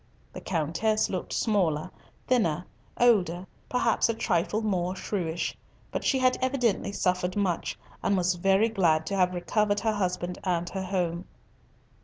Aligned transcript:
The 0.33 0.41
Countess 0.41 1.11
looked 1.11 1.31
smaller, 1.31 1.91
thinner, 2.25 2.65
older, 2.99 3.45
perhaps 3.69 4.09
a 4.09 4.15
trifle 4.15 4.63
more 4.63 4.95
shrewish, 4.95 5.55
but 5.91 6.03
she 6.03 6.17
had 6.17 6.39
evidently 6.41 6.91
suffered 6.91 7.35
much, 7.37 7.77
and 8.01 8.17
was 8.17 8.33
very 8.33 8.67
glad 8.69 9.05
to 9.05 9.15
have 9.15 9.35
recovered 9.35 9.81
her 9.81 9.93
husband 9.93 10.39
and 10.43 10.67
her 10.71 10.85
home. 10.85 11.25